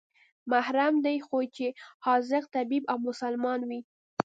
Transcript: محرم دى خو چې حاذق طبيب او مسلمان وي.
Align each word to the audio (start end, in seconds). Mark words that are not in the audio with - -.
محرم 0.51 0.93
دى 1.05 1.15
خو 1.27 1.39
چې 1.55 1.67
حاذق 2.05 2.43
طبيب 2.55 2.83
او 2.91 2.97
مسلمان 3.09 3.59
وي. 3.69 3.79